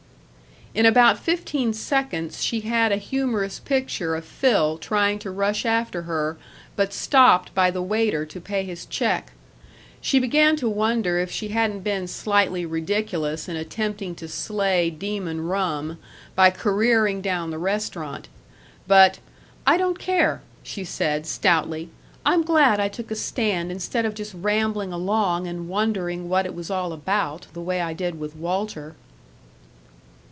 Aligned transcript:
In 0.73 0.85
about 0.85 1.19
fifteen 1.19 1.73
seconds 1.73 2.41
she 2.41 2.61
had 2.61 2.93
a 2.93 2.95
humorous 2.95 3.59
picture 3.59 4.15
of 4.15 4.23
Phil 4.23 4.77
trying 4.77 5.19
to 5.19 5.29
rush 5.29 5.65
after 5.65 6.03
her, 6.03 6.37
but 6.77 6.93
stopped 6.93 7.53
by 7.53 7.69
the 7.71 7.81
waiter 7.81 8.25
to 8.27 8.39
pay 8.39 8.63
his 8.63 8.85
check. 8.85 9.33
She 9.99 10.17
began 10.17 10.55
to 10.55 10.69
wonder 10.69 11.19
if 11.19 11.29
she 11.29 11.49
hadn't 11.49 11.81
been 11.81 12.07
slightly 12.07 12.65
ridiculous 12.65 13.49
in 13.49 13.57
attempting 13.57 14.15
to 14.15 14.29
slay 14.29 14.89
Demon 14.89 15.41
Rum 15.45 15.97
by 16.37 16.49
careering 16.49 17.19
down 17.19 17.51
the 17.51 17.59
restaurant. 17.59 18.29
But 18.87 19.19
"I 19.67 19.75
don't 19.75 19.99
care!" 19.99 20.41
she 20.63 20.85
said, 20.85 21.25
stoutly. 21.27 21.89
"I'm 22.25 22.43
glad 22.43 22.79
I 22.79 22.87
took 22.87 23.11
a 23.11 23.15
stand 23.17 23.73
instead 23.73 24.05
of 24.05 24.13
just 24.15 24.33
rambling 24.33 24.93
along 24.93 25.47
and 25.47 25.67
wondering 25.67 26.29
what 26.29 26.45
it 26.45 26.55
was 26.55 26.71
all 26.71 26.93
about, 26.93 27.47
the 27.51 27.59
way 27.61 27.81
I 27.81 27.91
did 27.91 28.17
with 28.17 28.37
Walter." 28.37 28.95